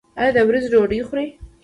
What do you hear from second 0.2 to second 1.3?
د ورځې ډوډۍ خورئ؟